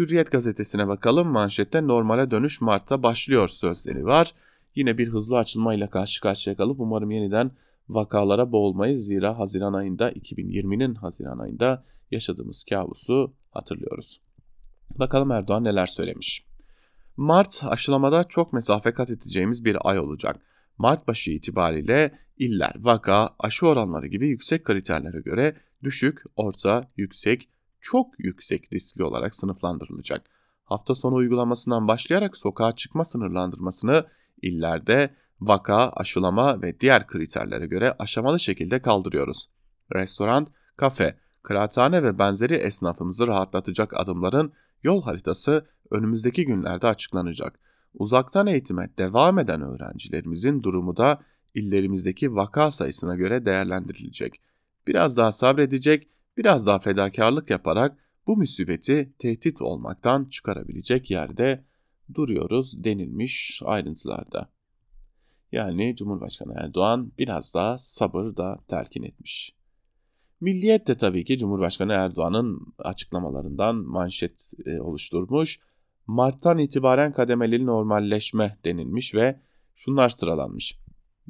[0.00, 1.28] Hürriyet gazetesine bakalım.
[1.28, 4.34] Manşette normale dönüş Mart'ta başlıyor sözleri var.
[4.74, 7.50] Yine bir hızlı açılmayla karşı karşıya kalıp umarım yeniden
[7.88, 9.04] vakalara boğulmayız.
[9.04, 14.20] Zira Haziran ayında 2020'nin Haziran ayında yaşadığımız kabusu hatırlıyoruz.
[14.98, 16.46] Bakalım Erdoğan neler söylemiş.
[17.16, 20.40] Mart aşılamada çok mesafe kat edeceğimiz bir ay olacak.
[20.78, 27.48] Mart başı itibariyle iller, vaka, aşı oranları gibi yüksek kriterlere göre düşük, orta, yüksek,
[27.80, 30.26] çok yüksek riskli olarak sınıflandırılacak.
[30.64, 34.06] Hafta sonu uygulamasından başlayarak sokağa çıkma sınırlandırmasını
[34.42, 39.50] illerde vaka, aşılama ve diğer kriterlere göre aşamalı şekilde kaldırıyoruz.
[39.94, 47.58] Restoran, kafe, kıraathane ve benzeri esnafımızı rahatlatacak adımların yol haritası önümüzdeki günlerde açıklanacak.
[47.94, 51.20] Uzaktan eğitime devam eden öğrencilerimizin durumu da
[51.54, 54.40] illerimizdeki vaka sayısına göre değerlendirilecek.
[54.86, 61.64] Biraz daha sabredecek, biraz daha fedakarlık yaparak bu müsibeti tehdit olmaktan çıkarabilecek yerde
[62.14, 64.50] duruyoruz denilmiş ayrıntılarda.
[65.52, 69.56] Yani Cumhurbaşkanı Erdoğan biraz daha sabır da telkin etmiş.
[70.40, 75.60] Milliyet de tabii ki Cumhurbaşkanı Erdoğan'ın açıklamalarından manşet e, oluşturmuş.
[76.06, 79.40] Mart'tan itibaren kademeli normalleşme denilmiş ve
[79.74, 80.78] şunlar sıralanmış.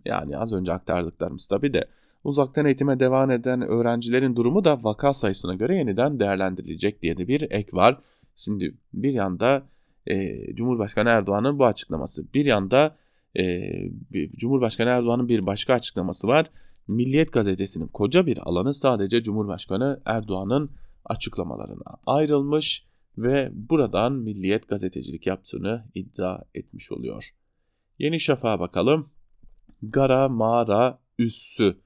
[0.04, 1.88] Yani az önce aktardıklarımız tabii de
[2.24, 7.50] uzaktan eğitime devam eden öğrencilerin durumu da vaka sayısına göre yeniden değerlendirilecek diye de bir
[7.50, 7.98] ek var.
[8.36, 9.68] Şimdi bir yanda
[10.06, 12.96] e, Cumhurbaşkanı Erdoğan'ın bu açıklaması, bir yanda
[13.38, 13.72] e,
[14.36, 16.50] Cumhurbaşkanı Erdoğan'ın bir başka açıklaması var.
[16.88, 20.70] Milliyet gazetesinin koca bir alanı sadece Cumhurbaşkanı Erdoğan'ın
[21.04, 22.86] açıklamalarına ayrılmış
[23.18, 27.30] ve buradan Milliyet gazetecilik yaptığını iddia etmiş oluyor.
[27.98, 29.10] Yeni Şafak'a bakalım.
[29.82, 31.76] Gara mağara üssü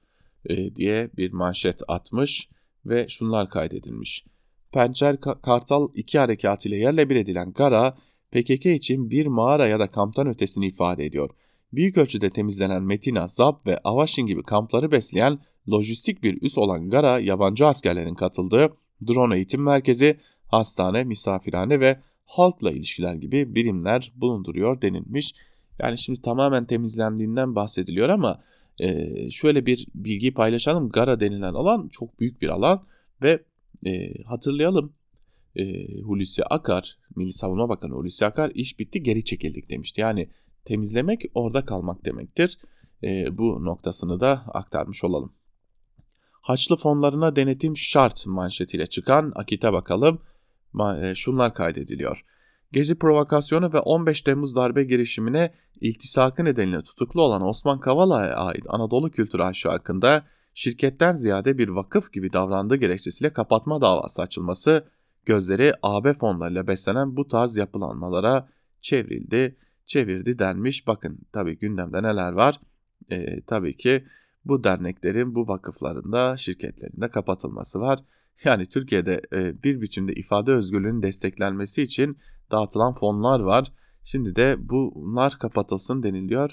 [0.49, 2.49] e, diye bir manşet atmış
[2.85, 4.25] ve şunlar kaydedilmiş.
[4.71, 7.97] Pençer Kartal iki harekatıyla yerle bir edilen Gara,
[8.31, 11.29] PKK için bir mağara ya da kamptan ötesini ifade ediyor.
[11.73, 15.39] Büyük ölçüde temizlenen Metina, Zab ve Avaşin gibi kampları besleyen
[15.71, 18.73] lojistik bir üs olan Gara, yabancı askerlerin katıldığı
[19.07, 25.33] drone eğitim merkezi, hastane, misafirhane ve halkla ilişkiler gibi birimler bulunduruyor denilmiş.
[25.79, 28.43] Yani şimdi tamamen temizlendiğinden bahsediliyor ama
[28.79, 30.89] e, şöyle bir bilgi paylaşalım.
[30.89, 32.85] Gara denilen alan çok büyük bir alan
[33.23, 33.43] ve
[33.85, 34.93] e, hatırlayalım
[35.55, 40.01] e, Hulusi Akar, Milli Savunma Bakanı Hulusi Akar iş bitti geri çekildik demişti.
[40.01, 40.29] Yani
[40.65, 42.57] temizlemek orada kalmak demektir.
[43.03, 45.33] E, bu noktasını da aktarmış olalım.
[46.31, 50.21] Haçlı fonlarına denetim şart manşetiyle çıkan Akit'e bakalım.
[51.01, 52.25] E, şunlar kaydediliyor.
[52.71, 59.11] Gezi provokasyonu ve 15 Temmuz darbe girişimine iltisakı nedeniyle tutuklu olan Osman Kavala'ya ait Anadolu
[59.11, 64.87] Kültür Aşı hakkında şirketten ziyade bir vakıf gibi davrandığı gerekçesiyle kapatma davası açılması
[65.25, 68.49] gözleri AB fonlarıyla beslenen bu tarz yapılanmalara
[68.81, 70.87] çevrildi, çevirdi denmiş.
[70.87, 72.59] Bakın tabii gündemde neler var?
[73.09, 74.05] E, tabii ki
[74.45, 77.99] bu derneklerin, bu vakıflarında, şirketlerinde kapatılması var.
[78.43, 82.17] Yani Türkiye'de e, bir biçimde ifade özgürlüğünün desteklenmesi için
[82.51, 83.73] dağıtılan fonlar var.
[84.03, 86.51] Şimdi de bunlar kapatılsın deniliyor.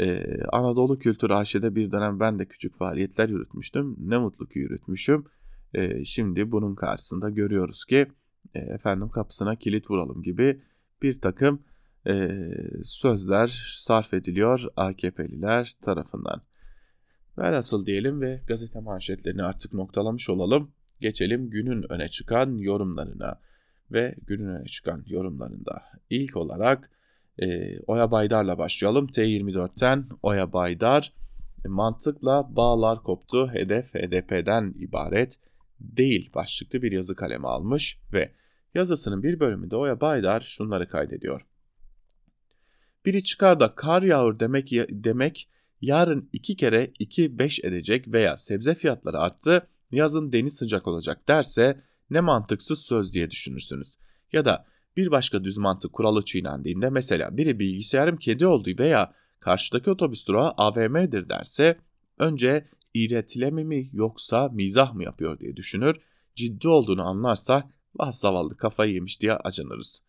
[0.00, 3.96] Ee, Anadolu Kültür AŞ'de bir dönem ben de küçük faaliyetler yürütmüştüm.
[3.98, 5.24] Ne mutlu ki yürütmüşüm.
[5.74, 8.06] Ee, şimdi bunun karşısında görüyoruz ki
[8.54, 10.62] e, efendim kapısına kilit vuralım gibi
[11.02, 11.62] bir takım
[12.06, 12.28] e,
[12.82, 16.42] sözler sarf ediliyor AKP'liler tarafından.
[17.38, 20.72] Velhasıl diyelim ve gazete manşetlerini artık noktalamış olalım.
[21.00, 23.40] Geçelim günün öne çıkan yorumlarına
[23.92, 25.82] ve günün öne çıkan yorumlarında.
[26.10, 26.90] İlk olarak
[27.42, 29.06] e, Oya Baydar'la başlayalım.
[29.06, 31.12] T24'ten Oya Baydar
[31.64, 33.52] e, mantıkla bağlar koptu.
[33.52, 35.36] Hedef HDP'den ibaret
[35.80, 38.32] değil başlıklı bir yazı kaleme almış ve
[38.74, 41.46] yazısının bir bölümünde Oya Baydar şunları kaydediyor.
[43.06, 45.48] Biri çıkar da kar yağır demek demek
[45.80, 51.80] yarın iki kere iki beş edecek veya sebze fiyatları arttı yazın deniz sıcak olacak derse
[52.10, 53.96] ne mantıksız söz diye düşünürsünüz.
[54.32, 59.90] Ya da bir başka düz mantık kuralı çiğnendiğinde mesela biri bilgisayarım kedi oldu veya karşıdaki
[59.90, 61.78] otobüs durağı AVM'dir derse
[62.18, 65.96] önce iğretileme mi yoksa mizah mı yapıyor diye düşünür,
[66.34, 70.02] ciddi olduğunu anlarsa vah zavallı kafayı yemiş diye acınırız.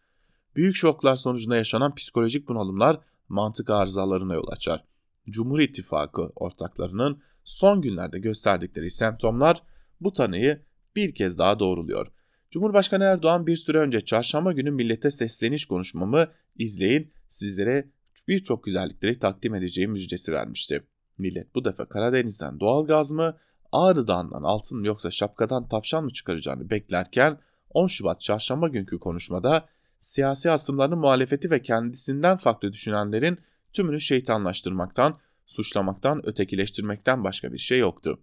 [0.55, 4.83] Büyük şoklar sonucunda yaşanan psikolojik bunalımlar mantık arızalarına yol açar.
[5.29, 9.63] Cumhur İttifakı ortaklarının son günlerde gösterdikleri semptomlar
[10.01, 10.61] bu tanıyı
[10.95, 12.07] bir kez daha doğruluyor.
[12.51, 17.89] Cumhurbaşkanı Erdoğan bir süre önce çarşamba günü millete sesleniş konuşmamı izleyin sizlere
[18.27, 20.83] birçok güzellikleri takdim edeceğim müjdesi vermişti.
[21.17, 23.37] Millet bu defa Karadeniz'den doğal gaz mı,
[23.71, 29.65] Ağrı Dağı'ndan altın mı yoksa şapkadan tavşan mı çıkaracağını beklerken 10 Şubat çarşamba günkü konuşmada
[29.99, 33.39] siyasi asımların muhalefeti ve kendisinden farklı düşünenlerin
[33.73, 38.19] tümünü şeytanlaştırmaktan, suçlamaktan, ötekileştirmekten başka bir şey yoktu.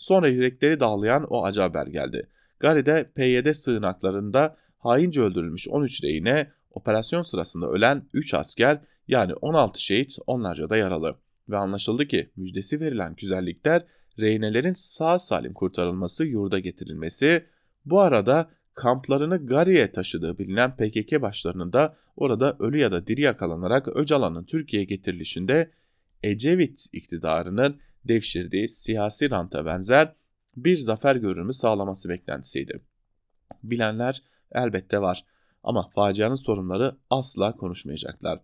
[0.00, 2.28] Sonra yürekleri dağlayan o acı haber geldi.
[2.60, 10.16] Gari'de PYD sığınaklarında haince öldürülmüş 13 rehine, operasyon sırasında ölen 3 asker yani 16 şehit
[10.26, 11.16] onlarca da yaralı.
[11.48, 13.84] Ve anlaşıldı ki müjdesi verilen güzellikler
[14.18, 17.46] rehinelerin sağ salim kurtarılması, yurda getirilmesi,
[17.84, 23.88] bu arada kamplarını Gari'ye taşıdığı bilinen PKK başlarının da orada ölü ya da diri yakalanarak
[23.96, 25.70] Öcalan'ın Türkiye'ye getirilişinde
[26.22, 30.14] Ecevit iktidarının devşirdiği siyasi ranta benzer
[30.56, 32.80] bir zafer görünümü sağlaması beklentisiydi.
[33.62, 35.24] Bilenler elbette var
[35.62, 38.40] ama facianın sorunları asla konuşmayacaklar.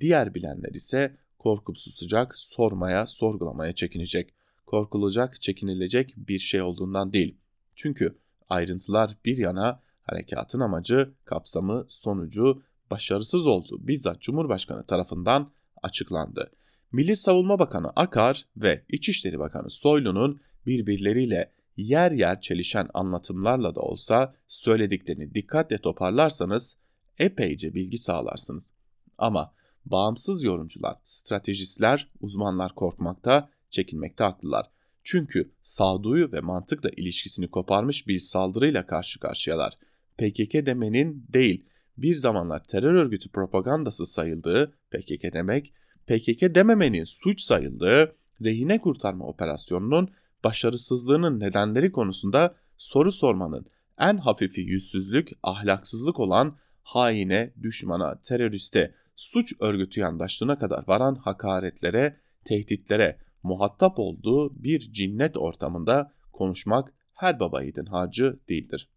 [0.00, 4.34] Diğer bilenler ise korkup susacak, sormaya, sorgulamaya çekinecek.
[4.66, 7.36] Korkulacak, çekinilecek bir şey olduğundan değil.
[7.74, 16.50] Çünkü ayrıntılar bir yana harekatın amacı, kapsamı, sonucu başarısız oldu bizzat Cumhurbaşkanı tarafından açıklandı.
[16.92, 24.34] Milli Savunma Bakanı Akar ve İçişleri Bakanı Soylu'nun birbirleriyle yer yer çelişen anlatımlarla da olsa
[24.48, 26.76] söylediklerini dikkatle toparlarsanız
[27.18, 28.72] epeyce bilgi sağlarsınız.
[29.18, 34.70] Ama bağımsız yorumcular, stratejistler, uzmanlar korkmakta, çekinmekte haklılar.
[35.02, 39.78] Çünkü sağduyu ve mantıkla ilişkisini koparmış bir saldırıyla karşı karşıyalar.
[40.18, 45.72] PKK demenin değil, bir zamanlar terör örgütü propagandası sayıldığı PKK demek,
[46.10, 50.10] PKK dememenin suç sayıldığı rehine kurtarma operasyonunun
[50.44, 53.66] başarısızlığının nedenleri konusunda soru sormanın
[53.98, 63.18] en hafifi yüzsüzlük, ahlaksızlık olan haine, düşmana, teröriste, suç örgütü yandaşlığına kadar varan hakaretlere, tehditlere
[63.42, 68.90] muhatap olduğu bir cinnet ortamında konuşmak her baba yiğidin harcı değildir.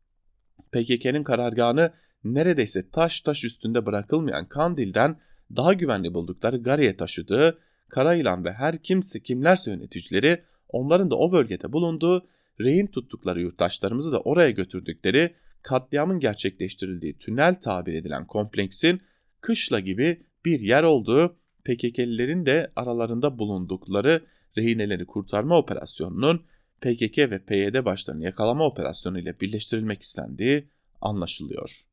[0.71, 5.19] PKK'nın karargahını neredeyse taş taş üstünde bırakılmayan Kandil'den
[5.55, 11.73] daha güvenli buldukları Gari'ye taşıdığı Karayılan ve her kimse kimlerse yöneticileri onların da o bölgede
[11.73, 12.27] bulunduğu
[12.59, 19.01] rehin tuttukları yurttaşlarımızı da oraya götürdükleri katliamın gerçekleştirildiği tünel tabir edilen kompleksin
[19.41, 24.25] kışla gibi bir yer olduğu PKK'lilerin de aralarında bulundukları
[24.57, 26.43] rehineleri kurtarma operasyonunun
[26.81, 30.67] PKK ve PYD başlarını yakalama operasyonu ile birleştirilmek istendiği
[31.01, 31.83] anlaşılıyor,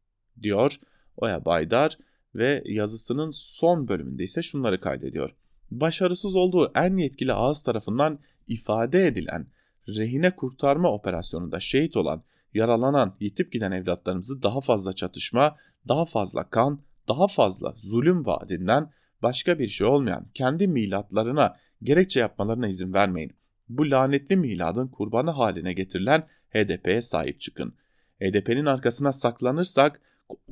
[0.43, 0.81] diyor
[1.17, 1.99] Oya Baydar
[2.35, 5.31] ve yazısının son bölümünde ise şunları kaydediyor.
[5.71, 9.47] Başarısız olduğu en yetkili ağız tarafından ifade edilen
[9.89, 12.23] rehine kurtarma operasyonunda şehit olan,
[12.55, 15.57] yaralanan, yitip giden evlatlarımızı daha fazla çatışma,
[15.89, 18.91] daha fazla kan, daha fazla zulüm vaadinden
[19.23, 23.33] başka bir şey olmayan kendi milatlarına gerekçe yapmalarına izin vermeyin.
[23.69, 27.75] Bu lanetli miladın kurbanı haline getirilen HDP'ye sahip çıkın.
[28.21, 30.01] HDP'nin arkasına saklanırsak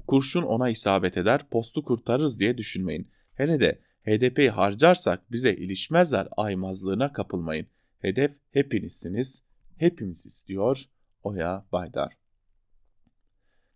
[0.07, 3.11] kurşun ona isabet eder, postu kurtarırız diye düşünmeyin.
[3.35, 7.67] Hele de HDP'yi harcarsak bize ilişmezler aymazlığına kapılmayın.
[7.99, 9.43] Hedef hepinizsiniz,
[9.77, 10.85] hepimiziz diyor
[11.23, 12.19] Oya Baydar.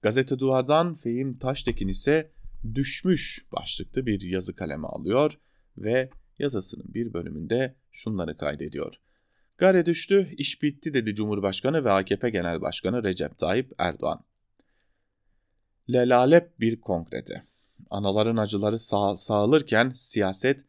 [0.03, 2.33] Gazete Duvar'dan Fehim Taştekin ise
[2.75, 5.41] düşmüş başlıklı bir yazı kaleme alıyor
[5.77, 8.95] ve yazısının bir bölümünde şunları kaydediyor.
[9.59, 14.25] Gare düştü, iş bitti dedi Cumhurbaşkanı ve AKP Genel Başkanı Recep Tayyip Erdoğan.
[15.91, 17.43] Lelalep bir kongrede.
[17.91, 20.65] Anaların acıları sağ, sağılırken siyaset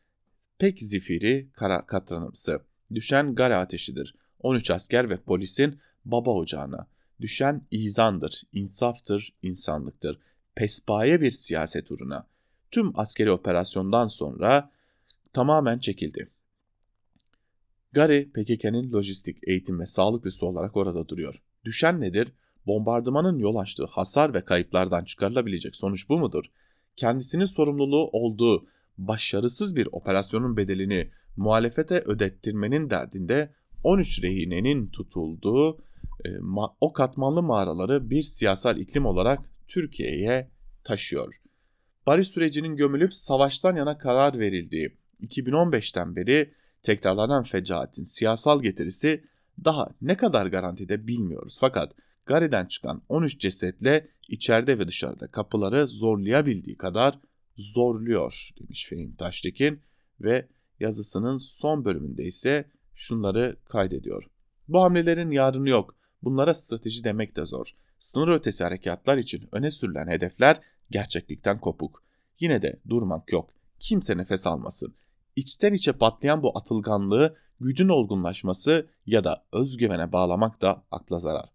[0.59, 2.61] pek zifiri kara katranımsı.
[2.95, 4.16] Düşen Gare ateşidir.
[4.39, 6.88] 13 asker ve polisin baba ocağına.
[7.22, 10.20] Düşen izandır, insaftır, insanlıktır.
[10.55, 12.28] Pespaye bir siyaset uğruna.
[12.72, 14.72] Tüm askeri operasyondan sonra
[15.34, 16.30] tamamen çekildi.
[17.91, 21.43] Gari PKK'nın lojistik, eğitim ve sağlık üssü olarak orada duruyor.
[21.66, 22.32] Düşen nedir?
[22.68, 26.45] Bombardımanın yol açtığı hasar ve kayıplardan çıkarılabilecek sonuç bu mudur?
[26.95, 33.53] Kendisinin sorumluluğu olduğu başarısız bir operasyonun bedelini muhalefete ödettirmenin derdinde
[33.84, 35.78] 13 rehinenin tutulduğu
[36.26, 36.30] e,
[36.82, 40.51] o katmanlı mağaraları bir siyasal iklim olarak Türkiye'ye
[40.84, 41.41] taşıyor.
[42.07, 49.24] Barış sürecinin gömülüp savaştan yana karar verildiği 2015'ten beri tekrarlanan fecaatin siyasal getirisi
[49.66, 51.57] daha ne kadar garantide bilmiyoruz.
[51.61, 51.93] Fakat
[52.26, 57.19] Gari'den çıkan 13 cesetle içeride ve dışarıda kapıları zorlayabildiği kadar
[57.57, 59.82] zorluyor demiş Fehim Taştekin
[60.21, 60.47] ve
[60.80, 64.24] yazısının son bölümünde ise şunları kaydediyor.
[64.67, 65.95] Bu hamlelerin yarını yok.
[66.24, 67.76] Bunlara strateji demek de zor.
[67.99, 70.59] Sınır ötesi harekatlar için öne sürülen hedefler
[70.91, 72.03] gerçeklikten kopuk.
[72.39, 73.49] Yine de durmak yok.
[73.80, 74.95] Kimse nefes almasın.
[75.36, 81.49] İçten içe patlayan bu atılganlığı gücün olgunlaşması ya da özgüvene bağlamak da akla zarar.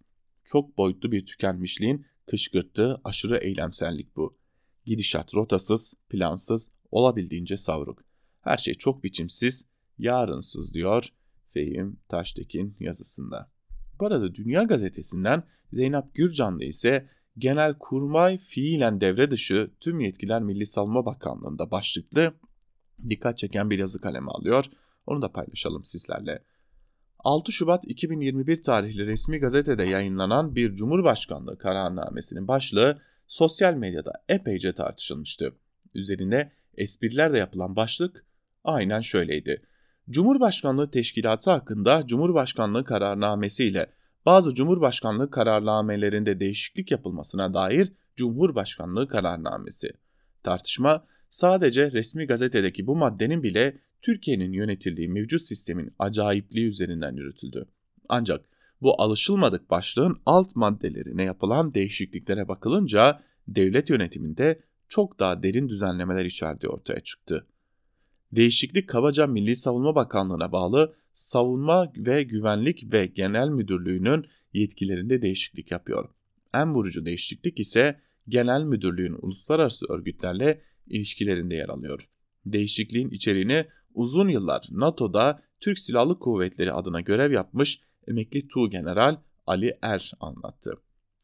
[0.50, 4.38] Çok boyutlu bir tükenmişliğin kışkırttığı aşırı eylemsellik bu.
[4.84, 8.04] Gidişat rotasız, plansız, olabildiğince savruk.
[8.40, 9.66] Her şey çok biçimsiz,
[9.98, 11.08] yarınsız diyor
[11.50, 13.50] Fehim Taştekin yazısında.
[14.00, 15.42] Bu arada Dünya Gazetesi'nden
[15.72, 22.34] Zeynep Gürcanlı ise Genel Kurmay fiilen devre dışı tüm yetkiler Milli Savunma Bakanlığı'nda başlıklı
[23.08, 24.64] dikkat çeken bir yazı kaleme alıyor.
[25.06, 26.44] Onu da paylaşalım sizlerle.
[27.18, 35.54] 6 Şubat 2021 tarihli resmi gazetede yayınlanan bir Cumhurbaşkanlığı kararnamesinin başlığı sosyal medyada epeyce tartışılmıştı.
[35.94, 38.24] Üzerinde espriler de yapılan başlık
[38.64, 39.62] aynen şöyleydi.
[40.10, 43.86] Cumhurbaşkanlığı Teşkilatı hakkında Cumhurbaşkanlığı kararnamesi ile
[44.26, 49.90] bazı Cumhurbaşkanlığı kararnamelerinde değişiklik yapılmasına dair Cumhurbaşkanlığı kararnamesi.
[50.42, 57.68] Tartışma sadece resmi gazetedeki bu maddenin bile Türkiye'nin yönetildiği mevcut sistemin acayipliği üzerinden yürütüldü.
[58.08, 58.44] Ancak
[58.82, 66.70] bu alışılmadık başlığın alt maddelerine yapılan değişikliklere bakılınca devlet yönetiminde çok daha derin düzenlemeler içerdiği
[66.70, 67.46] ortaya çıktı.
[68.32, 76.08] Değişiklik kabaca Milli Savunma Bakanlığı'na bağlı Savunma ve Güvenlik ve Genel Müdürlüğü'nün yetkilerinde değişiklik yapıyor.
[76.54, 82.08] En vurucu değişiklik ise Genel Müdürlüğün uluslararası örgütlerle ilişkilerinde yer alıyor.
[82.46, 83.66] Değişikliğin içeriğini
[83.98, 90.74] uzun yıllar NATO'da Türk Silahlı Kuvvetleri adına görev yapmış emekli Tuğgeneral Ali Er anlattı.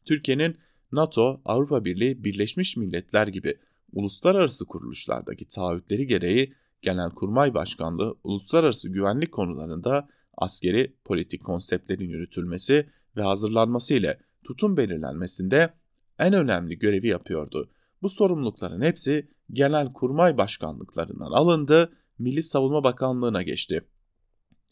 [0.05, 0.57] Türkiye'nin
[0.91, 3.59] NATO, Avrupa Birliği, Birleşmiş Milletler gibi
[3.93, 13.93] uluslararası kuruluşlardaki taahhütleri gereği Genelkurmay Başkanlığı uluslararası güvenlik konularında askeri politik konseptlerin yürütülmesi ve hazırlanması
[13.93, 15.73] ile tutum belirlenmesinde
[16.19, 17.69] en önemli görevi yapıyordu.
[18.01, 23.87] Bu sorumlulukların hepsi Genelkurmay Başkanlıklarından alındı, Milli Savunma Bakanlığı'na geçti.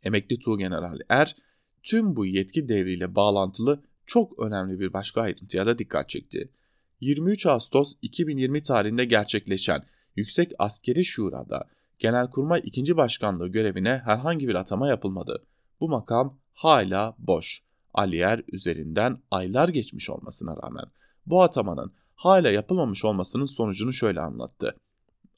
[0.03, 1.35] Emekli Tuğgeneral Er,
[1.83, 6.51] tüm bu yetki devriyle bağlantılı çok önemli bir başka ayrıntıya da dikkat çekti.
[6.99, 9.83] 23 Ağustos 2020 tarihinde gerçekleşen
[10.15, 11.69] Yüksek Askeri Şura'da
[11.99, 12.97] Genelkurmay 2.
[12.97, 15.43] Başkanlığı görevine herhangi bir atama yapılmadı.
[15.79, 17.63] Bu makam hala boş.
[17.93, 20.85] Aliyer üzerinden aylar geçmiş olmasına rağmen
[21.25, 24.75] bu atamanın hala yapılmamış olmasının sonucunu şöyle anlattı.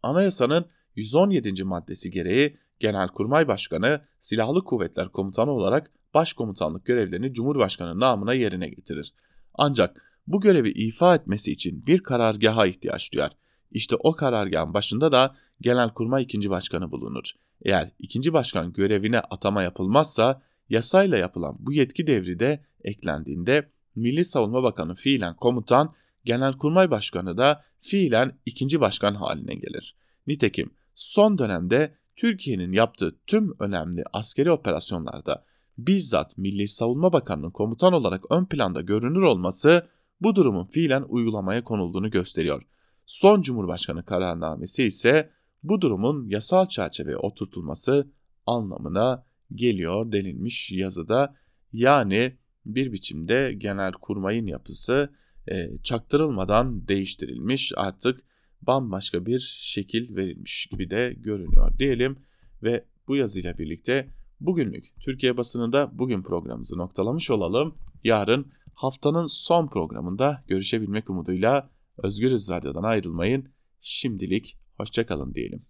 [0.03, 1.63] Anayasanın 117.
[1.63, 9.13] maddesi gereği Genelkurmay Başkanı Silahlı Kuvvetler Komutanı olarak başkomutanlık görevlerini Cumhurbaşkanı namına yerine getirir.
[9.53, 13.31] Ancak bu görevi ifa etmesi için bir karargaha ihtiyaç duyar.
[13.71, 17.31] İşte o karargahın başında da Genelkurmay ikinci başkanı bulunur.
[17.61, 24.63] Eğer ikinci başkan görevine atama yapılmazsa yasayla yapılan bu yetki devri de eklendiğinde Milli Savunma
[24.63, 25.93] Bakanı fiilen komutan,
[26.25, 29.95] Genelkurmay Başkanı da fiilen ikinci başkan haline gelir.
[30.27, 35.45] Nitekim son dönemde Türkiye'nin yaptığı tüm önemli askeri operasyonlarda
[35.77, 39.87] bizzat Milli Savunma Bakanı'nın komutan olarak ön planda görünür olması
[40.21, 42.63] bu durumun fiilen uygulamaya konulduğunu gösteriyor.
[43.05, 45.29] Son Cumhurbaşkanı kararnamesi ise
[45.63, 48.11] bu durumun yasal çerçeveye oturtulması
[48.45, 49.25] anlamına
[49.55, 51.35] geliyor denilmiş yazıda.
[51.73, 55.13] Yani bir biçimde genel kurmayın yapısı
[55.51, 58.21] e, çaktırılmadan değiştirilmiş artık
[58.67, 62.17] bambaşka bir şekil verilmiş gibi de görünüyor diyelim
[62.63, 64.09] ve bu yazıyla birlikte
[64.39, 67.75] bugünlük Türkiye basınında bugün programımızı noktalamış olalım.
[68.03, 73.49] Yarın haftanın son programında görüşebilmek umuduyla Özgürüz Radyo'dan ayrılmayın.
[73.81, 75.65] Şimdilik hoşçakalın diyelim.